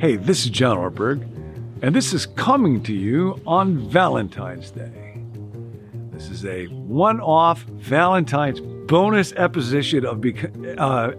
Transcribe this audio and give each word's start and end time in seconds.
Hey, 0.00 0.14
this 0.14 0.44
is 0.44 0.50
John 0.50 0.76
Ortberg, 0.76 1.22
and 1.82 1.92
this 1.92 2.12
is 2.12 2.24
coming 2.24 2.84
to 2.84 2.92
you 2.92 3.40
on 3.44 3.78
Valentine's 3.90 4.70
Day. 4.70 5.20
This 6.12 6.30
is 6.30 6.44
a 6.44 6.66
one 6.66 7.20
off 7.20 7.62
Valentine's 7.62 8.60
bonus 8.60 9.32
episode 9.36 10.04
of. 10.04 10.20
Bec- 10.20 10.52
uh, 10.78 11.10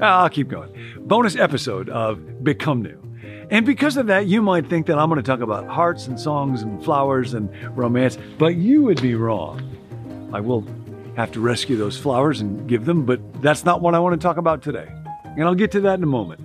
I'll 0.00 0.28
keep 0.28 0.46
going. 0.46 0.70
Bonus 1.00 1.34
episode 1.34 1.88
of 1.88 2.44
Become 2.44 2.82
New. 2.82 3.02
And 3.50 3.66
because 3.66 3.96
of 3.96 4.06
that, 4.06 4.26
you 4.26 4.40
might 4.40 4.68
think 4.68 4.86
that 4.86 5.00
I'm 5.00 5.08
going 5.08 5.20
to 5.20 5.28
talk 5.28 5.40
about 5.40 5.66
hearts 5.66 6.06
and 6.06 6.20
songs 6.20 6.62
and 6.62 6.84
flowers 6.84 7.34
and 7.34 7.50
romance, 7.76 8.18
but 8.38 8.54
you 8.54 8.82
would 8.82 9.02
be 9.02 9.16
wrong. 9.16 9.60
I 10.32 10.38
will 10.38 10.64
have 11.16 11.32
to 11.32 11.40
rescue 11.40 11.76
those 11.76 11.98
flowers 11.98 12.40
and 12.40 12.68
give 12.68 12.84
them, 12.84 13.04
but 13.04 13.42
that's 13.42 13.64
not 13.64 13.80
what 13.80 13.96
I 13.96 13.98
want 13.98 14.20
to 14.20 14.24
talk 14.24 14.36
about 14.36 14.62
today. 14.62 14.86
And 15.24 15.42
I'll 15.42 15.54
get 15.54 15.72
to 15.72 15.80
that 15.80 15.94
in 15.94 16.02
a 16.02 16.06
moment. 16.06 16.40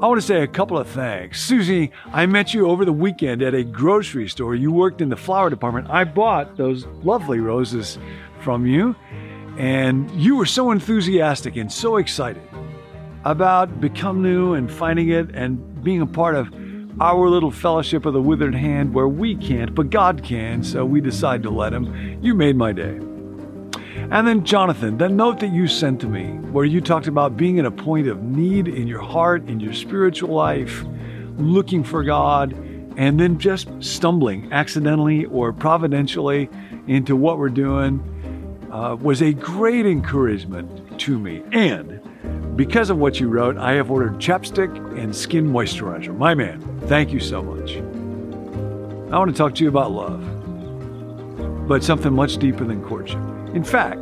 I 0.00 0.06
want 0.06 0.20
to 0.20 0.26
say 0.26 0.42
a 0.42 0.46
couple 0.46 0.78
of 0.78 0.86
thanks. 0.86 1.42
Susie, 1.42 1.90
I 2.12 2.24
met 2.26 2.54
you 2.54 2.68
over 2.68 2.84
the 2.84 2.92
weekend 2.92 3.42
at 3.42 3.52
a 3.52 3.64
grocery 3.64 4.28
store. 4.28 4.54
You 4.54 4.70
worked 4.70 5.00
in 5.00 5.08
the 5.08 5.16
flower 5.16 5.50
department. 5.50 5.90
I 5.90 6.04
bought 6.04 6.56
those 6.56 6.86
lovely 7.02 7.40
roses 7.40 7.98
from 8.40 8.64
you, 8.64 8.94
and 9.58 10.08
you 10.12 10.36
were 10.36 10.46
so 10.46 10.70
enthusiastic 10.70 11.56
and 11.56 11.72
so 11.72 11.96
excited 11.96 12.42
about 13.24 13.80
Become 13.80 14.22
New 14.22 14.54
and 14.54 14.70
finding 14.70 15.08
it 15.08 15.34
and 15.34 15.82
being 15.82 16.00
a 16.00 16.06
part 16.06 16.36
of 16.36 16.48
our 17.00 17.28
little 17.28 17.50
fellowship 17.50 18.06
of 18.06 18.12
the 18.12 18.22
withered 18.22 18.54
hand 18.54 18.94
where 18.94 19.08
we 19.08 19.34
can't, 19.34 19.74
but 19.74 19.90
God 19.90 20.22
can, 20.22 20.62
so 20.62 20.84
we 20.84 21.00
decide 21.00 21.42
to 21.42 21.50
let 21.50 21.72
Him. 21.72 22.22
You 22.22 22.34
made 22.34 22.54
my 22.54 22.70
day. 22.70 23.00
And 24.10 24.26
then, 24.26 24.42
Jonathan, 24.42 24.96
that 24.98 25.10
note 25.10 25.38
that 25.40 25.52
you 25.52 25.68
sent 25.68 26.00
to 26.00 26.06
me, 26.06 26.28
where 26.50 26.64
you 26.64 26.80
talked 26.80 27.08
about 27.08 27.36
being 27.36 27.58
at 27.58 27.66
a 27.66 27.70
point 27.70 28.08
of 28.08 28.22
need 28.22 28.66
in 28.66 28.88
your 28.88 29.02
heart, 29.02 29.46
in 29.48 29.60
your 29.60 29.74
spiritual 29.74 30.34
life, 30.34 30.82
looking 31.36 31.84
for 31.84 32.02
God, 32.02 32.54
and 32.96 33.20
then 33.20 33.38
just 33.38 33.68
stumbling 33.80 34.50
accidentally 34.50 35.26
or 35.26 35.52
providentially 35.52 36.48
into 36.86 37.16
what 37.16 37.38
we're 37.38 37.50
doing, 37.50 38.02
uh, 38.72 38.96
was 38.98 39.20
a 39.20 39.34
great 39.34 39.84
encouragement 39.84 40.98
to 41.00 41.18
me. 41.18 41.42
And 41.52 42.56
because 42.56 42.88
of 42.88 42.96
what 42.96 43.20
you 43.20 43.28
wrote, 43.28 43.58
I 43.58 43.74
have 43.74 43.90
ordered 43.90 44.14
chapstick 44.14 44.74
and 44.98 45.14
skin 45.14 45.46
moisturizer. 45.46 46.16
My 46.16 46.34
man, 46.34 46.62
thank 46.86 47.12
you 47.12 47.20
so 47.20 47.42
much. 47.42 47.76
I 49.12 49.18
want 49.18 49.30
to 49.30 49.36
talk 49.36 49.54
to 49.56 49.64
you 49.64 49.68
about 49.68 49.92
love, 49.92 51.68
but 51.68 51.84
something 51.84 52.12
much 52.12 52.38
deeper 52.38 52.64
than 52.64 52.82
courtship. 52.82 53.20
In 53.54 53.64
fact, 53.64 54.00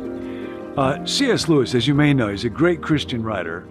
uh, 0.77 1.05
C.S. 1.05 1.47
Lewis, 1.47 1.73
as 1.73 1.87
you 1.87 1.93
may 1.93 2.13
know, 2.13 2.27
is 2.27 2.43
a 2.43 2.49
great 2.49 2.81
Christian 2.81 3.23
writer. 3.23 3.67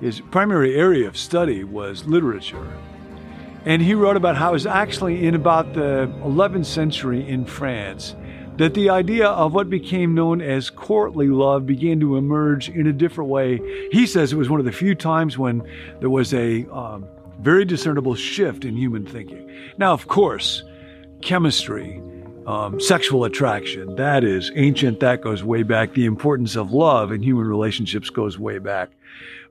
His 0.00 0.20
primary 0.20 0.74
area 0.76 1.08
of 1.08 1.16
study 1.16 1.64
was 1.64 2.04
literature. 2.04 2.72
And 3.64 3.80
he 3.80 3.94
wrote 3.94 4.16
about 4.16 4.36
how 4.36 4.50
it 4.50 4.52
was 4.52 4.66
actually 4.66 5.26
in 5.26 5.34
about 5.34 5.72
the 5.72 6.12
11th 6.22 6.66
century 6.66 7.26
in 7.26 7.46
France 7.46 8.14
that 8.56 8.74
the 8.74 8.90
idea 8.90 9.28
of 9.28 9.52
what 9.52 9.68
became 9.68 10.14
known 10.14 10.40
as 10.40 10.70
courtly 10.70 11.26
love 11.26 11.66
began 11.66 11.98
to 12.00 12.16
emerge 12.16 12.68
in 12.68 12.86
a 12.86 12.92
different 12.92 13.30
way. 13.30 13.60
He 13.90 14.06
says 14.06 14.32
it 14.32 14.36
was 14.36 14.48
one 14.48 14.60
of 14.60 14.66
the 14.66 14.72
few 14.72 14.94
times 14.94 15.36
when 15.36 15.66
there 16.00 16.10
was 16.10 16.32
a 16.32 16.64
um, 16.66 17.06
very 17.40 17.64
discernible 17.64 18.14
shift 18.14 18.64
in 18.64 18.76
human 18.76 19.06
thinking. 19.06 19.50
Now, 19.76 19.92
of 19.92 20.06
course, 20.06 20.62
chemistry 21.20 22.00
um, 22.46 22.80
sexual 22.80 23.24
attraction. 23.24 23.96
That 23.96 24.24
is 24.24 24.50
ancient, 24.54 25.00
that 25.00 25.22
goes 25.22 25.42
way 25.42 25.62
back. 25.62 25.94
The 25.94 26.06
importance 26.06 26.56
of 26.56 26.72
love 26.72 27.12
in 27.12 27.22
human 27.22 27.46
relationships 27.46 28.10
goes 28.10 28.38
way 28.38 28.58
back. 28.58 28.90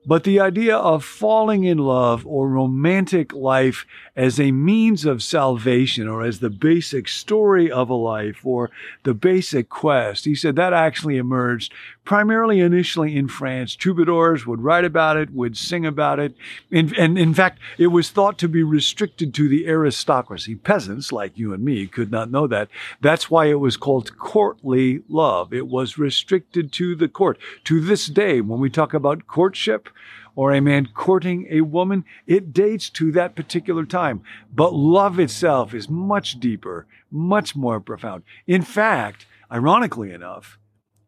But 0.06 0.26
the 0.26 0.40
idea 0.40 0.76
of 0.76 1.06
falling 1.06 1.64
in 1.64 1.78
love 1.78 2.28
or 2.28 2.50
romantic 2.50 3.32
life 3.34 3.86
as 4.16 4.40
a 4.40 4.52
means 4.52 5.06
of 5.06 5.23
salvation 5.23 6.08
or 6.08 6.23
as 6.23 6.40
the 6.40 6.50
basic 6.50 7.08
story 7.08 7.72
of 7.72 7.90
a 7.90 7.95
life 7.95 8.45
or 8.45 8.70
the 9.04 9.14
basic 9.14 9.70
quest, 9.70 10.26
he 10.26 10.36
said 10.36 10.55
that 10.58 10.73
actually 10.73 11.17
emerged 11.17 11.73
primarily 12.05 12.60
initially 12.60 13.16
in 13.16 13.27
France. 13.27 13.76
Troubadours 13.76 14.45
would 14.45 14.61
write 14.61 14.86
about 14.86 15.17
it, 15.17 15.32
would 15.32 15.58
sing 15.58 15.86
about 15.86 16.20
it. 16.20 16.36
In, 16.70 16.94
and 16.98 17.17
in 17.17 17.33
fact, 17.33 17.60
it 17.77 17.88
was 17.88 18.10
thought 18.10 18.38
to 18.39 18.50
be 18.50 18.64
restricted 18.64 19.33
to 19.36 19.48
the 19.48 19.67
aristocracy. 19.67 20.56
Peasants 20.56 21.11
like 21.11 21.38
you 21.38 21.54
and 21.54 21.64
me 21.64 21.88
could 21.88 22.11
not 22.11 22.30
know 22.30 22.48
that. 22.48 22.70
That's 23.02 23.32
why 23.32 23.45
it 23.45 23.60
was 23.60 23.77
called 23.77 24.17
courtly 24.17 25.02
love. 25.08 25.54
It 25.54 25.67
was 25.67 25.98
restricted 25.98 26.72
to 26.73 26.95
the 26.95 27.08
court. 27.08 27.38
To 27.66 27.80
this 27.80 28.08
day, 28.08 28.42
when 28.42 28.60
we 28.60 28.70
talk 28.70 28.94
about 28.94 29.27
courtship, 29.27 29.88
or 30.36 30.52
a 30.52 30.61
man 30.61 30.87
courting 30.93 31.48
a 31.49 31.61
woman, 31.61 32.05
it 32.26 32.54
dates 32.54 32.89
to 32.89 33.11
that 33.11 33.36
particular 33.36 33.86
time. 33.86 34.21
But 34.54 34.73
love 34.73 35.20
itself 35.20 35.73
is 35.73 35.89
much 35.89 36.39
deeper, 36.39 36.87
much 37.11 37.55
more 37.55 37.80
profound. 37.80 38.23
In 38.48 38.61
fact, 38.61 39.26
ironically 39.52 40.11
enough, 40.11 40.58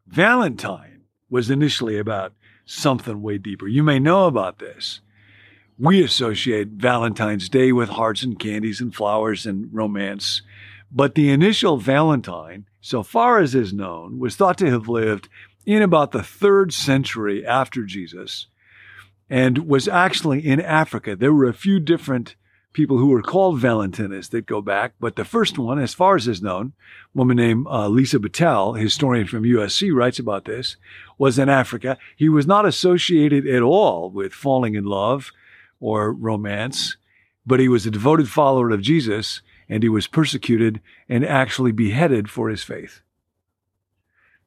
Valentine 0.08 1.02
was 1.30 1.50
initially 1.50 1.98
about 1.98 2.34
something 2.66 3.22
way 3.22 3.38
deeper. 3.38 3.68
You 3.68 3.84
may 3.84 4.00
know 4.00 4.26
about 4.26 4.60
this. 4.60 5.02
We 5.78 6.04
associate 6.04 6.70
Valentine's 6.70 7.50
Day 7.50 7.72
with 7.72 7.90
hearts 7.90 8.24
and 8.24 8.40
candies 8.40 8.80
and 8.80 8.96
flowers 8.96 9.46
and 9.46 9.74
romance. 9.74 10.42
But 10.92 11.16
the 11.16 11.32
initial 11.32 11.78
Valentine, 11.78 12.66
so 12.80 13.04
far 13.04 13.40
as 13.40 13.56
is 13.56 13.74
known, 13.74 14.20
was 14.20 14.36
thought 14.36 14.58
to 14.60 14.70
have 14.70 14.88
lived 14.88 15.28
in 15.66 15.82
about 15.82 16.12
the 16.12 16.24
third 16.24 16.72
century 16.72 17.46
after 17.46 17.84
Jesus 17.84 18.48
and 19.30 19.68
was 19.68 19.88
actually 19.88 20.46
in 20.46 20.62
Africa. 20.62 21.16
There 21.16 21.34
were 21.34 21.48
a 21.48 21.54
few 21.54 21.80
different 21.80 22.36
people 22.74 22.98
who 22.98 23.08
were 23.08 23.22
called 23.22 23.60
Valentinists 23.60 24.30
that 24.32 24.46
go 24.46 24.62
back, 24.62 24.94
but 25.00 25.16
the 25.16 25.26
first 25.26 25.58
one, 25.58 25.80
as 25.80 25.94
far 25.94 26.16
as 26.16 26.28
is 26.28 26.42
known, 26.42 26.74
woman 27.14 27.38
named 27.38 27.66
uh, 27.68 27.88
Lisa 27.88 28.20
Bitel, 28.20 28.80
historian 28.80 29.26
from 29.28 29.44
USC, 29.44 29.94
writes 29.94 30.20
about 30.20 30.46
this, 30.46 30.76
was 31.18 31.40
in 31.40 31.48
Africa. 31.48 31.98
He 32.16 32.28
was 32.28 32.46
not 32.46 32.66
associated 32.66 33.48
at 33.48 33.62
all 33.62 34.10
with 34.10 34.34
falling 34.34 34.76
in 34.76 34.84
love 34.84 35.32
or 35.80 36.12
romance, 36.12 36.98
but 37.46 37.60
he 37.60 37.70
was 37.70 37.86
a 37.86 37.92
devoted 37.92 38.30
follower 38.30 38.70
of 38.72 38.82
Jesus 38.82 39.42
and 39.70 39.82
he 39.82 39.90
was 39.90 40.08
persecuted 40.08 40.82
and 41.10 41.26
actually 41.26 41.72
beheaded 41.72 42.30
for 42.30 42.50
his 42.50 42.62
faith. 42.62 43.02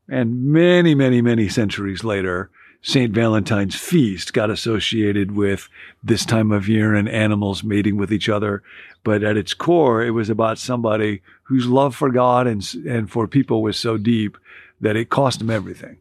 And 0.08 0.44
many, 0.46 0.94
many, 0.94 1.20
many 1.20 1.48
centuries 1.48 2.04
later, 2.04 2.50
St. 2.80 3.12
Valentine's 3.12 3.74
feast 3.74 4.32
got 4.32 4.50
associated 4.50 5.32
with 5.32 5.68
this 6.02 6.24
time 6.24 6.52
of 6.52 6.68
year 6.68 6.94
and 6.94 7.08
animals 7.08 7.64
mating 7.64 7.96
with 7.96 8.12
each 8.12 8.28
other. 8.28 8.62
But 9.02 9.22
at 9.22 9.36
its 9.36 9.52
core, 9.52 10.02
it 10.02 10.10
was 10.10 10.30
about 10.30 10.58
somebody 10.58 11.22
whose 11.44 11.66
love 11.66 11.94
for 11.94 12.10
God 12.10 12.46
and, 12.46 12.64
and 12.86 13.10
for 13.10 13.26
people 13.26 13.62
was 13.62 13.78
so 13.78 13.96
deep 13.96 14.38
that 14.80 14.96
it 14.96 15.10
cost 15.10 15.40
him 15.40 15.50
everything. 15.50 15.98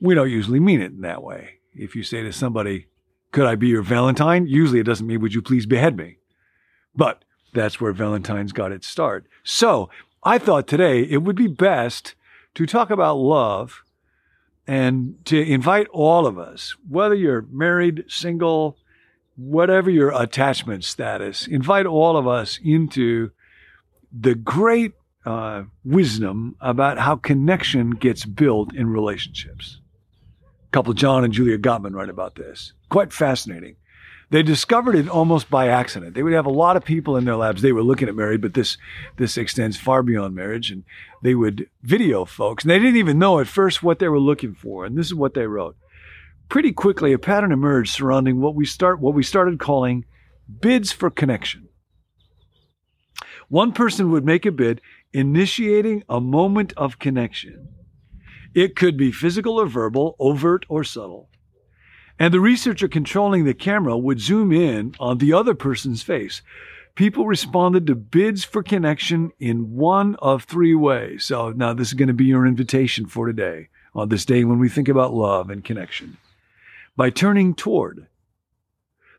We 0.00 0.14
don't 0.14 0.30
usually 0.30 0.60
mean 0.60 0.80
it 0.80 0.92
in 0.92 1.00
that 1.00 1.22
way. 1.22 1.58
If 1.74 1.94
you 1.94 2.02
say 2.02 2.22
to 2.22 2.32
somebody, 2.32 2.86
Could 3.32 3.46
I 3.46 3.54
be 3.54 3.68
your 3.68 3.82
Valentine? 3.82 4.46
Usually 4.46 4.80
it 4.80 4.86
doesn't 4.86 5.06
mean, 5.06 5.20
Would 5.20 5.34
you 5.34 5.42
please 5.42 5.66
behead 5.66 5.96
me? 5.96 6.18
But 6.94 7.24
that's 7.52 7.80
where 7.80 7.92
Valentine's 7.92 8.52
got 8.52 8.72
its 8.72 8.86
start. 8.86 9.26
So 9.42 9.90
I 10.22 10.38
thought 10.38 10.66
today 10.66 11.02
it 11.02 11.18
would 11.18 11.36
be 11.36 11.48
best 11.48 12.14
to 12.54 12.66
talk 12.66 12.90
about 12.90 13.16
love 13.16 13.82
and 14.66 15.16
to 15.26 15.40
invite 15.40 15.88
all 15.88 16.26
of 16.26 16.38
us, 16.38 16.76
whether 16.88 17.14
you're 17.14 17.46
married, 17.50 18.04
single, 18.08 18.76
whatever 19.36 19.90
your 19.90 20.10
attachment 20.10 20.84
status, 20.84 21.46
invite 21.46 21.86
all 21.86 22.16
of 22.16 22.28
us 22.28 22.58
into 22.62 23.30
the 24.12 24.34
great 24.34 24.92
uh, 25.24 25.64
wisdom 25.84 26.56
about 26.60 26.98
how 26.98 27.16
connection 27.16 27.90
gets 27.90 28.24
built 28.24 28.74
in 28.74 28.88
relationships. 28.88 29.80
couple 30.72 30.92
John 30.94 31.24
and 31.24 31.32
Julie 31.32 31.56
Gottman 31.58 31.94
write 31.94 32.08
about 32.08 32.36
this. 32.36 32.72
Quite 32.88 33.12
fascinating. 33.12 33.76
They 34.30 34.44
discovered 34.44 34.94
it 34.94 35.08
almost 35.08 35.50
by 35.50 35.68
accident. 35.68 36.14
They 36.14 36.22
would 36.22 36.32
have 36.32 36.46
a 36.46 36.50
lot 36.50 36.76
of 36.76 36.84
people 36.84 37.16
in 37.16 37.24
their 37.24 37.36
labs. 37.36 37.62
They 37.62 37.72
were 37.72 37.82
looking 37.82 38.08
at 38.08 38.14
marriage, 38.14 38.40
but 38.40 38.54
this 38.54 38.78
this 39.16 39.36
extends 39.36 39.76
far 39.76 40.04
beyond 40.04 40.36
marriage. 40.36 40.70
And 40.70 40.84
they 41.22 41.34
would 41.34 41.68
video 41.82 42.24
folks, 42.24 42.62
and 42.62 42.70
they 42.70 42.78
didn't 42.78 42.96
even 42.96 43.18
know 43.18 43.40
at 43.40 43.48
first 43.48 43.82
what 43.82 43.98
they 43.98 44.08
were 44.08 44.20
looking 44.20 44.54
for. 44.54 44.84
And 44.84 44.96
this 44.96 45.06
is 45.06 45.14
what 45.14 45.34
they 45.34 45.46
wrote. 45.46 45.76
Pretty 46.48 46.72
quickly, 46.72 47.12
a 47.12 47.18
pattern 47.18 47.50
emerged 47.50 47.92
surrounding 47.92 48.40
what 48.40 48.54
we 48.54 48.64
start 48.64 49.00
what 49.00 49.14
we 49.14 49.24
started 49.24 49.58
calling 49.58 50.04
bids 50.60 50.92
for 50.92 51.10
connection. 51.10 51.68
One 53.48 53.72
person 53.72 54.12
would 54.12 54.24
make 54.24 54.46
a 54.46 54.52
bid, 54.52 54.80
initiating 55.12 56.04
a 56.08 56.20
moment 56.20 56.72
of 56.76 57.00
connection. 57.00 57.68
It 58.54 58.76
could 58.76 58.96
be 58.96 59.10
physical 59.10 59.60
or 59.60 59.66
verbal, 59.66 60.14
overt 60.20 60.64
or 60.68 60.84
subtle. 60.84 61.28
And 62.20 62.32
the 62.34 62.38
researcher 62.40 62.86
controlling 62.86 63.44
the 63.44 63.54
camera 63.54 63.96
would 63.96 64.20
zoom 64.20 64.52
in 64.52 64.94
on 65.00 65.18
the 65.18 65.32
other 65.32 65.54
person's 65.54 66.02
face. 66.02 66.42
People 66.94 67.26
responded 67.26 67.86
to 67.86 67.94
bids 67.94 68.44
for 68.44 68.62
connection 68.62 69.32
in 69.40 69.74
one 69.74 70.16
of 70.16 70.44
three 70.44 70.74
ways. 70.74 71.24
So 71.24 71.50
now 71.50 71.72
this 71.72 71.88
is 71.88 71.94
going 71.94 72.08
to 72.08 72.14
be 72.14 72.26
your 72.26 72.46
invitation 72.46 73.06
for 73.06 73.26
today, 73.26 73.68
on 73.94 74.10
this 74.10 74.26
day 74.26 74.44
when 74.44 74.58
we 74.58 74.68
think 74.68 74.88
about 74.88 75.14
love 75.14 75.48
and 75.48 75.64
connection. 75.64 76.18
By 76.96 77.08
turning 77.08 77.54
toward. 77.54 78.06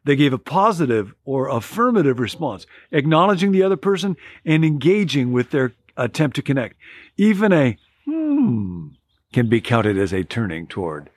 they 0.04 0.16
gave 0.16 0.34
a 0.34 0.38
positive 0.38 1.14
or 1.26 1.48
affirmative 1.48 2.20
response, 2.20 2.66
acknowledging 2.92 3.52
the 3.52 3.64
other 3.64 3.78
person 3.78 4.18
and 4.46 4.66
engaging 4.66 5.32
with 5.32 5.52
their 5.52 5.74
attempt 5.98 6.36
to 6.36 6.42
connect. 6.42 6.76
Even 7.18 7.54
a 7.54 7.78
hmm 8.06 8.88
can 9.34 9.48
be 9.48 9.62
counted 9.62 9.98
as 9.98 10.12
a 10.12 10.24
turning 10.24 10.68
toward. 10.68 11.10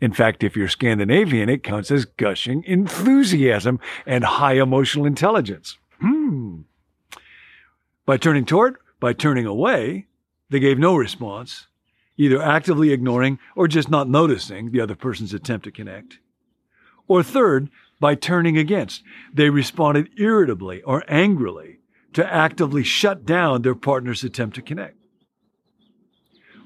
In 0.00 0.12
fact, 0.12 0.44
if 0.44 0.56
you're 0.56 0.68
Scandinavian, 0.68 1.48
it 1.48 1.64
counts 1.64 1.90
as 1.90 2.04
gushing 2.04 2.62
enthusiasm 2.64 3.80
and 4.06 4.24
high 4.24 4.54
emotional 4.54 5.06
intelligence. 5.06 5.76
Hmm. 6.00 6.60
By 8.06 8.16
turning 8.16 8.44
toward, 8.44 8.76
by 9.00 9.12
turning 9.12 9.46
away, 9.46 10.06
they 10.50 10.60
gave 10.60 10.78
no 10.78 10.96
response, 10.96 11.66
either 12.16 12.40
actively 12.40 12.92
ignoring 12.92 13.38
or 13.56 13.66
just 13.68 13.90
not 13.90 14.08
noticing 14.08 14.70
the 14.70 14.80
other 14.80 14.94
person's 14.94 15.34
attempt 15.34 15.64
to 15.64 15.72
connect. 15.72 16.18
Or 17.08 17.22
third, 17.22 17.68
by 18.00 18.14
turning 18.14 18.56
against. 18.56 19.02
They 19.32 19.50
responded 19.50 20.10
irritably 20.16 20.82
or 20.82 21.04
angrily 21.08 21.80
to 22.12 22.32
actively 22.32 22.82
shut 22.82 23.26
down 23.26 23.62
their 23.62 23.74
partner's 23.74 24.24
attempt 24.24 24.56
to 24.56 24.62
connect. 24.62 24.97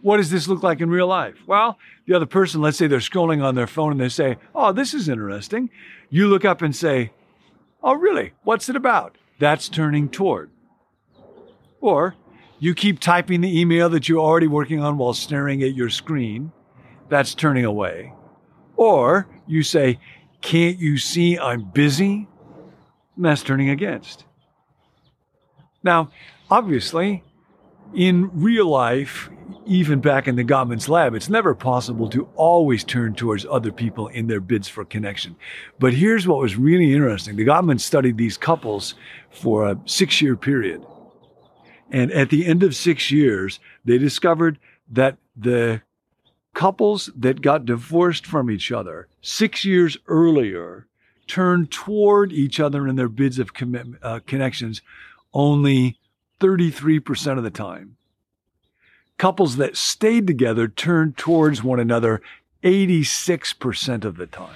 What 0.03 0.17
does 0.17 0.31
this 0.31 0.49
look 0.49 0.63
like 0.63 0.81
in 0.81 0.91
real 0.91 1.07
life? 1.07 1.37
Well, 1.47 1.79
the 2.07 2.15
other 2.15 2.27
person, 2.27 2.61
let's 2.61 2.77
say 2.77 2.89
they're 2.89 2.99
scrolling 2.99 3.43
on 3.43 3.55
their 3.55 3.69
phone 3.69 3.93
and 3.93 4.01
they 4.01 4.09
say, 4.09 4.37
Oh, 4.55 4.73
this 4.73 4.95
is 4.95 5.09
interesting. 5.09 5.71
You 6.11 6.29
look 6.29 6.45
up 6.45 6.61
and 6.61 6.75
say, 6.75 7.13
Oh, 7.83 7.95
really? 7.95 8.33
What's 8.43 8.69
it 8.69 8.77
about? 8.77 9.17
That's 9.39 9.69
turning 9.69 10.09
toward. 10.09 10.51
Or 11.81 12.17
you 12.59 12.75
keep 12.75 13.01
typing 13.01 13.41
the 13.41 13.61
email 13.61 13.89
that 13.91 14.09
you're 14.09 14.21
already 14.21 14.49
working 14.49 14.81
on 14.81 14.99
while 14.99 15.15
staring 15.15 15.63
at 15.63 15.75
your 15.75 15.89
screen. 15.89 16.53
That's 17.09 17.35
turning 17.35 17.65
away. 17.65 18.13
Or 18.77 19.29
you 19.47 19.63
say, 19.63 19.99
Can't 20.41 20.79
you 20.79 20.99
see 20.99 21.39
I'm 21.39 21.63
busy? 21.63 22.29
And 23.17 23.25
that's 23.25 23.43
turning 23.43 23.71
against. 23.71 24.25
Now, 25.85 26.11
obviously, 26.51 27.23
in 27.95 28.31
real 28.33 28.67
life, 28.67 29.31
even 29.67 30.01
back 30.01 30.27
in 30.27 30.37
the 30.37 30.45
Gottman's 30.45 30.89
lab, 30.89 31.15
it's 31.15 31.29
never 31.29 31.55
possible 31.55 32.09
to 32.11 32.29
always 32.35 32.85
turn 32.85 33.15
towards 33.15 33.47
other 33.47 33.71
people 33.71 34.09
in 34.09 34.27
their 34.27 34.41
bids 34.41 34.69
for 34.69 34.85
connection. 34.85 35.37
But 35.79 35.95
here's 35.95 36.27
what 36.27 36.39
was 36.39 36.57
really 36.57 36.93
interesting. 36.93 37.37
The 37.37 37.47
Gottmans 37.47 37.81
studied 37.81 38.17
these 38.17 38.37
couples 38.37 38.95
for 39.31 39.69
a 39.69 39.79
six 39.87 40.21
year 40.21 40.37
period. 40.37 40.85
And 41.91 42.11
at 42.13 42.31
the 42.31 42.47
end 42.47 42.63
of 42.63 42.75
six 42.75 43.11
years, 43.11 43.61
they 43.85 43.99
discovered 43.99 44.59
that 44.91 45.19
the 45.37 45.83
couples 46.55 47.11
that 47.17 47.43
got 47.43 47.65
divorced 47.65 48.27
from 48.27 48.51
each 48.51 48.73
other 48.73 49.09
six 49.21 49.65
years 49.65 49.97
earlier 50.07 50.87
turned 51.27 51.71
toward 51.71 52.33
each 52.33 52.61
other 52.61 52.87
in 52.87 52.97
their 52.97 53.09
bids 53.09 53.39
of 53.39 53.51
uh, 54.03 54.21
connections 54.27 54.83
only 55.33 55.99
33% 56.43 57.39
of 57.39 57.45
the 57.45 57.51
time. 57.51 57.97
Couples 59.17 59.57
that 59.57 59.77
stayed 59.77 60.27
together 60.27 60.67
turned 60.67 61.17
towards 61.17 61.63
one 61.63 61.79
another 61.79 62.21
86% 62.65 64.05
of 64.05 64.17
the 64.17 64.27
time. 64.27 64.55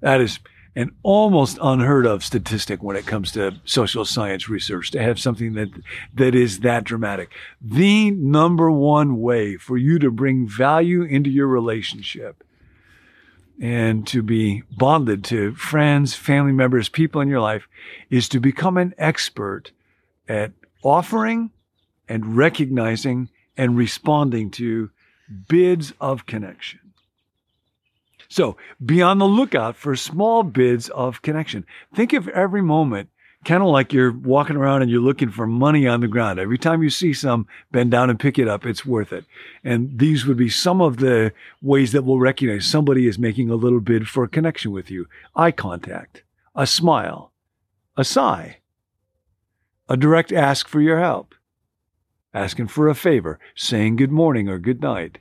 That 0.00 0.20
is 0.20 0.38
an 0.76 0.92
almost 1.02 1.58
unheard 1.60 2.06
of 2.06 2.24
statistic 2.24 2.82
when 2.82 2.96
it 2.96 3.06
comes 3.06 3.32
to 3.32 3.60
social 3.64 4.04
science 4.04 4.48
research 4.48 4.90
to 4.92 5.02
have 5.02 5.18
something 5.18 5.54
that 5.54 5.68
that 6.14 6.34
is 6.34 6.60
that 6.60 6.84
dramatic. 6.84 7.30
The 7.60 8.12
number 8.12 8.70
one 8.70 9.20
way 9.20 9.56
for 9.56 9.76
you 9.76 9.98
to 9.98 10.10
bring 10.10 10.48
value 10.48 11.02
into 11.02 11.28
your 11.28 11.48
relationship 11.48 12.44
and 13.60 14.06
to 14.06 14.22
be 14.22 14.62
bonded 14.70 15.24
to 15.24 15.54
friends, 15.54 16.14
family 16.14 16.52
members, 16.52 16.88
people 16.88 17.20
in 17.20 17.28
your 17.28 17.40
life 17.40 17.68
is 18.08 18.28
to 18.30 18.40
become 18.40 18.78
an 18.78 18.94
expert 18.96 19.72
at 20.30 20.52
offering 20.84 21.50
and 22.08 22.36
recognizing 22.36 23.28
and 23.56 23.76
responding 23.76 24.48
to 24.52 24.90
bids 25.48 25.92
of 26.00 26.24
connection. 26.24 26.78
So 28.28 28.56
be 28.84 29.02
on 29.02 29.18
the 29.18 29.26
lookout 29.26 29.74
for 29.74 29.96
small 29.96 30.44
bids 30.44 30.88
of 30.90 31.20
connection. 31.20 31.66
Think 31.92 32.12
of 32.12 32.28
every 32.28 32.62
moment 32.62 33.10
kind 33.44 33.62
of 33.62 33.70
like 33.70 33.92
you're 33.92 34.12
walking 34.12 34.54
around 34.54 34.82
and 34.82 34.90
you're 34.90 35.00
looking 35.00 35.30
for 35.30 35.48
money 35.48 35.88
on 35.88 36.00
the 36.00 36.06
ground. 36.06 36.38
Every 36.38 36.58
time 36.58 36.82
you 36.82 36.90
see 36.90 37.12
some, 37.12 37.48
bend 37.72 37.90
down 37.90 38.08
and 38.08 38.20
pick 38.20 38.38
it 38.38 38.46
up. 38.46 38.64
It's 38.64 38.86
worth 38.86 39.12
it. 39.12 39.24
And 39.64 39.98
these 39.98 40.26
would 40.26 40.36
be 40.36 40.50
some 40.50 40.80
of 40.80 40.98
the 40.98 41.32
ways 41.60 41.90
that 41.90 42.04
we'll 42.04 42.20
recognize 42.20 42.66
somebody 42.66 43.08
is 43.08 43.18
making 43.18 43.50
a 43.50 43.56
little 43.56 43.80
bid 43.80 44.06
for 44.08 44.22
a 44.22 44.28
connection 44.28 44.70
with 44.70 44.90
you. 44.90 45.08
Eye 45.34 45.52
contact, 45.52 46.22
a 46.54 46.66
smile, 46.66 47.32
a 47.96 48.04
sigh, 48.04 48.59
a 49.90 49.96
direct 49.96 50.32
ask 50.32 50.68
for 50.68 50.80
your 50.80 51.00
help, 51.00 51.34
asking 52.32 52.68
for 52.68 52.88
a 52.88 52.94
favor, 52.94 53.40
saying 53.56 53.96
good 53.96 54.12
morning 54.12 54.48
or 54.48 54.60
good 54.60 54.80
night, 54.80 55.18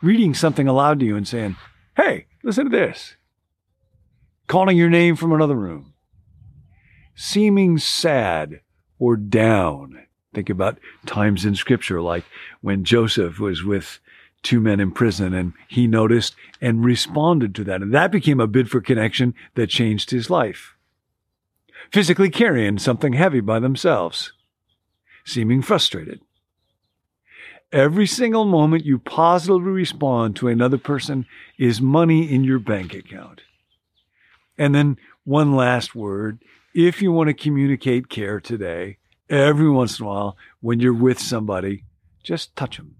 reading 0.00 0.32
something 0.32 0.68
aloud 0.68 1.00
to 1.00 1.04
you 1.04 1.16
and 1.16 1.26
saying, 1.26 1.56
Hey, 1.96 2.26
listen 2.44 2.70
to 2.70 2.70
this. 2.70 3.16
Calling 4.46 4.76
your 4.76 4.88
name 4.88 5.16
from 5.16 5.32
another 5.32 5.56
room. 5.56 5.94
Seeming 7.16 7.76
sad 7.76 8.60
or 9.00 9.16
down. 9.16 10.06
Think 10.32 10.48
about 10.48 10.78
times 11.04 11.44
in 11.44 11.56
scripture 11.56 12.00
like 12.00 12.24
when 12.60 12.84
Joseph 12.84 13.40
was 13.40 13.64
with 13.64 13.98
two 14.44 14.60
men 14.60 14.78
in 14.78 14.92
prison 14.92 15.34
and 15.34 15.54
he 15.66 15.88
noticed 15.88 16.36
and 16.60 16.84
responded 16.84 17.52
to 17.56 17.64
that. 17.64 17.82
And 17.82 17.92
that 17.92 18.12
became 18.12 18.38
a 18.38 18.46
bid 18.46 18.70
for 18.70 18.80
connection 18.80 19.34
that 19.56 19.70
changed 19.70 20.10
his 20.10 20.30
life 20.30 20.77
physically 21.92 22.30
carrying 22.30 22.78
something 22.78 23.14
heavy 23.14 23.40
by 23.40 23.58
themselves, 23.58 24.32
seeming 25.24 25.62
frustrated. 25.62 26.20
Every 27.70 28.06
single 28.06 28.46
moment 28.46 28.86
you 28.86 28.98
positively 28.98 29.70
respond 29.72 30.36
to 30.36 30.48
another 30.48 30.78
person 30.78 31.26
is 31.58 31.80
money 31.80 32.32
in 32.32 32.42
your 32.42 32.58
bank 32.58 32.94
account. 32.94 33.42
And 34.56 34.74
then 34.74 34.96
one 35.24 35.54
last 35.54 35.94
word. 35.94 36.42
If 36.74 37.02
you 37.02 37.12
want 37.12 37.28
to 37.28 37.34
communicate 37.34 38.08
care 38.08 38.40
today, 38.40 38.98
every 39.28 39.68
once 39.68 39.98
in 39.98 40.06
a 40.06 40.08
while, 40.08 40.36
when 40.60 40.80
you're 40.80 40.94
with 40.94 41.18
somebody, 41.18 41.84
just 42.22 42.56
touch 42.56 42.78
them. 42.78 42.94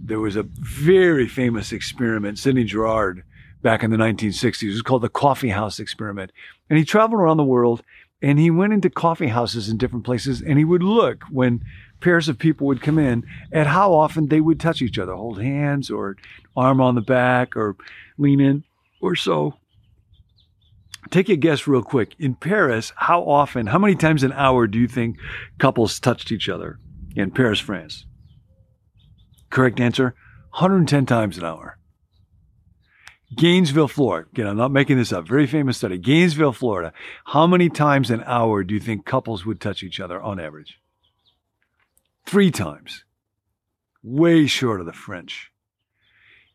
There 0.00 0.20
was 0.20 0.36
a 0.36 0.44
very 0.44 1.26
famous 1.26 1.72
experiment, 1.72 2.38
Sidney 2.38 2.64
Jourard 2.64 3.24
back 3.66 3.82
in 3.82 3.90
the 3.90 3.96
1960s. 3.96 4.62
It 4.62 4.68
was 4.68 4.82
called 4.82 5.02
the 5.02 5.08
coffee 5.08 5.48
house 5.48 5.80
experiment. 5.80 6.30
And 6.70 6.78
he 6.78 6.84
traveled 6.84 7.20
around 7.20 7.36
the 7.36 7.42
world 7.42 7.82
and 8.22 8.38
he 8.38 8.48
went 8.48 8.72
into 8.72 8.88
coffee 8.88 9.26
houses 9.26 9.68
in 9.68 9.76
different 9.76 10.04
places 10.04 10.40
and 10.40 10.56
he 10.56 10.64
would 10.64 10.84
look 10.84 11.24
when 11.32 11.64
pairs 12.00 12.28
of 12.28 12.38
people 12.38 12.68
would 12.68 12.80
come 12.80 12.96
in 12.96 13.24
at 13.50 13.66
how 13.66 13.92
often 13.92 14.28
they 14.28 14.40
would 14.40 14.60
touch 14.60 14.82
each 14.82 15.00
other, 15.00 15.16
hold 15.16 15.42
hands 15.42 15.90
or 15.90 16.16
arm 16.56 16.80
on 16.80 16.94
the 16.94 17.00
back 17.00 17.56
or 17.56 17.74
lean 18.16 18.38
in 18.38 18.62
or 19.00 19.16
so. 19.16 19.54
Take 21.10 21.28
a 21.28 21.34
guess 21.34 21.66
real 21.66 21.82
quick. 21.82 22.14
In 22.20 22.36
Paris, 22.36 22.92
how 22.94 23.24
often, 23.24 23.66
how 23.66 23.80
many 23.80 23.96
times 23.96 24.22
an 24.22 24.32
hour 24.34 24.68
do 24.68 24.78
you 24.78 24.86
think 24.86 25.16
couples 25.58 25.98
touched 25.98 26.30
each 26.30 26.48
other 26.48 26.78
in 27.16 27.32
Paris, 27.32 27.58
France? 27.58 28.06
Correct 29.50 29.80
answer 29.80 30.14
110 30.52 31.04
times 31.04 31.36
an 31.36 31.44
hour. 31.44 31.75
Gainesville, 33.36 33.88
Florida. 33.88 34.28
Again, 34.32 34.46
I'm 34.46 34.56
not 34.56 34.72
making 34.72 34.96
this 34.96 35.12
up. 35.12 35.28
Very 35.28 35.46
famous 35.46 35.76
study. 35.76 35.98
Gainesville, 35.98 36.52
Florida. 36.52 36.92
How 37.26 37.46
many 37.46 37.68
times 37.68 38.10
an 38.10 38.22
hour 38.24 38.64
do 38.64 38.74
you 38.74 38.80
think 38.80 39.04
couples 39.04 39.44
would 39.44 39.60
touch 39.60 39.82
each 39.82 40.00
other 40.00 40.20
on 40.20 40.40
average? 40.40 40.80
Three 42.24 42.50
times. 42.50 43.04
Way 44.02 44.46
short 44.46 44.80
of 44.80 44.86
the 44.86 44.92
French. 44.92 45.52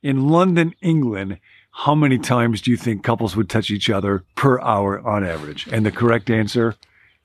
In 0.02 0.28
London, 0.30 0.74
England, 0.82 1.40
how 1.72 1.94
many 1.94 2.18
times 2.18 2.62
do 2.62 2.72
you 2.72 2.78
think 2.78 3.04
couples 3.04 3.36
would 3.36 3.50
touch 3.50 3.70
each 3.70 3.90
other 3.90 4.24
per 4.36 4.60
hour 4.62 5.00
on 5.00 5.24
average? 5.24 5.68
And 5.72 5.86
the 5.86 5.92
correct 5.92 6.30
answer, 6.30 6.76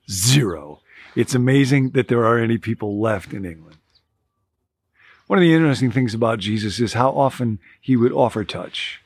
zero. 0.09 0.81
It's 1.15 1.33
amazing 1.33 1.91
that 1.91 2.07
there 2.07 2.25
are 2.25 2.37
any 2.37 2.59
people 2.59 3.01
left 3.01 3.33
in 3.33 3.43
England. 3.43 3.77
One 5.25 5.39
of 5.39 5.43
the 5.43 5.53
interesting 5.53 5.91
things 5.91 6.13
about 6.13 6.39
Jesus 6.39 6.79
is 6.79 6.93
how 6.93 7.09
often 7.09 7.59
he 7.81 7.95
would 7.95 8.11
offer 8.11 8.43
touch. 8.43 9.01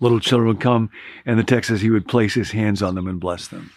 Little 0.00 0.20
children 0.20 0.48
would 0.48 0.60
come, 0.60 0.90
and 1.24 1.38
the 1.38 1.44
text 1.44 1.68
says 1.68 1.80
he 1.80 1.90
would 1.90 2.08
place 2.08 2.34
his 2.34 2.50
hands 2.50 2.82
on 2.82 2.94
them 2.94 3.06
and 3.06 3.20
bless 3.20 3.48
them. 3.48 3.70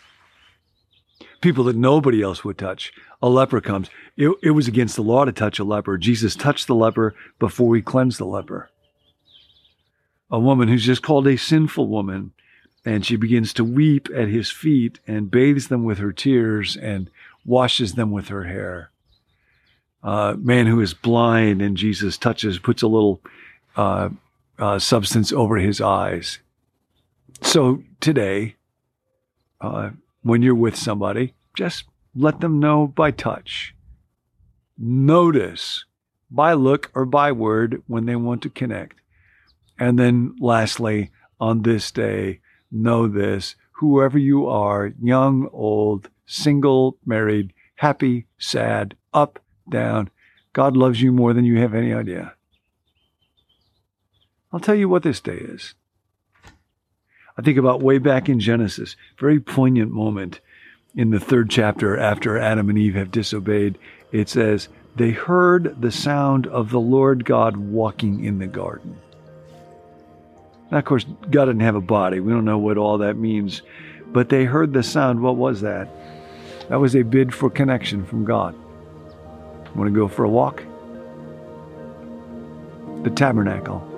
People 1.42 1.64
that 1.66 1.76
nobody 1.76 2.22
else 2.22 2.44
would 2.44 2.58
touch. 2.58 2.92
A 3.22 3.30
leper 3.30 3.62
comes. 3.62 3.90
It, 4.16 4.36
it 4.42 4.52
was 4.52 4.68
against 4.68 4.96
the 4.96 5.04
law 5.04 5.26
to 5.26 5.32
touch 5.32 5.60
a 5.60 5.64
leper. 5.64 5.98
Jesus 5.98 6.36
touched 6.36 6.68
the 6.68 6.76
leper 6.76 7.16
before 7.40 7.76
he 7.76 7.82
cleansed 7.82 8.20
the 8.20 8.26
leper. 8.26 8.70
A 10.30 10.40
woman 10.40 10.68
who's 10.68 10.86
just 10.86 11.04
called 11.04 11.28
a 11.28 11.38
sinful 11.38 11.88
woman, 11.88 12.34
and 12.84 13.06
she 13.06 13.16
begins 13.16 13.54
to 13.54 13.64
weep 13.64 14.10
at 14.16 14.28
his 14.28 14.50
feet 14.50 15.00
and 15.08 15.32
bathes 15.32 15.68
them 15.68 15.84
with 15.84 16.00
her 16.00 16.12
tears 16.12 16.76
and 16.76 17.10
washes 17.46 17.94
them 17.94 18.12
with 18.12 18.28
her 18.30 18.44
hair. 18.44 18.92
A 20.04 20.36
man 20.38 20.68
who 20.68 20.82
is 20.82 20.94
blind, 20.94 21.62
and 21.62 21.78
Jesus 21.78 22.18
touches, 22.18 22.60
puts 22.60 22.82
a 22.82 22.88
little 22.88 23.22
uh, 23.76 24.10
uh, 24.60 24.80
substance 24.80 25.32
over 25.32 25.58
his 25.58 25.82
eyes. 25.82 26.40
So 27.42 27.84
today, 28.00 28.56
uh, 29.62 29.92
when 30.22 30.42
you're 30.42 30.56
with 30.56 30.76
somebody, 30.76 31.34
just 31.56 31.86
let 32.16 32.40
them 32.40 32.60
know 32.60 32.88
by 32.88 33.12
touch. 33.12 33.76
Notice 34.78 35.86
by 36.30 36.54
look 36.54 36.92
or 36.94 37.06
by 37.06 37.32
word 37.32 37.82
when 37.88 38.06
they 38.06 38.16
want 38.16 38.42
to 38.44 38.50
connect. 38.50 39.00
And 39.80 39.98
then 39.98 40.36
lastly, 40.40 41.12
on 41.40 41.62
this 41.62 41.92
day, 41.92 42.40
know 42.72 43.08
this 43.08 43.56
whoever 43.74 44.18
you 44.18 44.48
are, 44.48 44.92
young, 45.02 45.48
old, 45.54 46.10
single, 46.26 46.98
married, 47.06 47.54
happy, 47.76 48.26
sad, 48.40 48.96
up, 49.14 49.40
down, 49.70 50.10
God 50.54 50.76
loves 50.76 51.02
you 51.02 51.12
more 51.12 51.34
than 51.34 51.46
you 51.46 51.60
have 51.60 51.76
any 51.76 51.94
idea. 51.94 52.34
I'll 54.52 54.60
tell 54.60 54.76
you 54.76 54.88
what 54.88 55.04
this 55.04 55.20
day 55.20 55.38
is. 55.38 55.76
I 57.38 57.42
think 57.42 57.58
about 57.58 57.82
way 57.82 57.98
back 58.00 58.30
in 58.30 58.40
Genesis, 58.40 58.96
very 59.20 59.40
poignant 59.40 59.92
moment 59.92 60.40
in 60.96 61.12
the 61.12 61.20
third 61.20 61.50
chapter 61.50 61.98
after 61.98 62.38
Adam 62.38 62.70
and 62.70 62.78
Eve 62.78 62.96
have 62.96 63.12
disobeyed. 63.12 63.78
It 64.12 64.30
says, 64.30 64.70
They 64.96 65.12
heard 65.12 65.80
the 65.80 65.92
sound 65.92 66.48
of 66.48 66.72
the 66.72 66.80
Lord 66.80 67.26
God 67.26 67.58
walking 67.58 68.24
in 68.24 68.40
the 68.40 68.48
garden. 68.48 68.98
Now, 70.72 70.80
of 70.80 70.86
course, 70.86 71.06
God 71.30 71.46
didn't 71.46 71.62
have 71.62 71.76
a 71.76 71.82
body. 71.82 72.20
We 72.20 72.34
don't 72.34 72.46
know 72.46 72.58
what 72.58 72.78
all 72.78 72.98
that 73.00 73.18
means. 73.18 73.62
But 74.08 74.30
they 74.30 74.46
heard 74.46 74.74
the 74.74 74.84
sound. 74.84 75.22
What 75.22 75.36
was 75.36 75.62
that? 75.62 75.90
That 76.70 76.80
was 76.80 76.96
a 76.96 77.04
bid 77.04 77.34
for 77.34 77.50
connection 77.50 78.06
from 78.06 78.26
God. 78.26 78.56
Want 79.76 79.88
to 79.88 79.96
go 79.96 80.08
for 80.08 80.24
a 80.24 80.30
walk? 80.30 80.64
The 83.04 83.12
tabernacle 83.12 83.97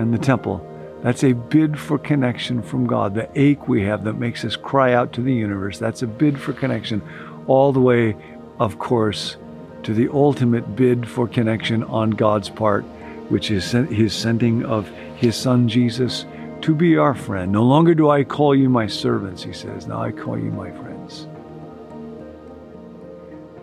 and 0.00 0.12
the 0.12 0.18
temple. 0.18 0.66
That's 1.02 1.24
a 1.24 1.32
bid 1.32 1.78
for 1.78 1.98
connection 1.98 2.62
from 2.62 2.86
God. 2.86 3.14
The 3.14 3.28
ache 3.34 3.68
we 3.68 3.84
have 3.84 4.04
that 4.04 4.14
makes 4.14 4.44
us 4.44 4.56
cry 4.56 4.92
out 4.92 5.12
to 5.14 5.22
the 5.22 5.32
universe, 5.32 5.78
that's 5.78 6.02
a 6.02 6.06
bid 6.06 6.38
for 6.38 6.52
connection, 6.52 7.02
all 7.46 7.72
the 7.72 7.80
way, 7.80 8.16
of 8.58 8.78
course, 8.78 9.36
to 9.84 9.94
the 9.94 10.08
ultimate 10.12 10.76
bid 10.76 11.08
for 11.08 11.26
connection 11.26 11.84
on 11.84 12.10
God's 12.10 12.50
part, 12.50 12.84
which 13.30 13.50
is 13.50 13.70
his 13.70 14.14
sending 14.14 14.64
of 14.64 14.88
his 15.16 15.36
son 15.36 15.68
Jesus 15.68 16.26
to 16.62 16.74
be 16.74 16.98
our 16.98 17.14
friend. 17.14 17.52
No 17.52 17.64
longer 17.64 17.94
do 17.94 18.10
I 18.10 18.24
call 18.24 18.54
you 18.54 18.68
my 18.68 18.86
servants, 18.86 19.42
he 19.42 19.52
says. 19.52 19.86
Now 19.86 20.02
I 20.02 20.12
call 20.12 20.38
you 20.38 20.50
my 20.50 20.70
friends. 20.70 21.26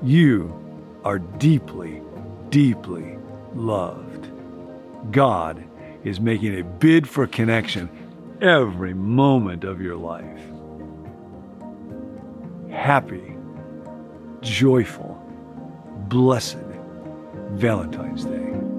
You 0.01 0.53
are 1.03 1.20
deeply, 1.20 2.01
deeply 2.50 3.17
loved. 3.53 4.29
God 5.12 5.63
is 6.08 6.22
making 6.22 6.58
a 6.58 6.64
bid 6.64 7.08
for 7.08 7.28
connection 7.28 7.90
every 8.42 8.94
moment 8.94 9.64
of 9.66 9.82
your 9.82 9.98
life. 9.98 10.40
Happy, 12.72 13.36
joyful, 14.42 15.22
blessed 16.08 16.58
Valentine's 17.52 18.24
Day. 18.24 18.77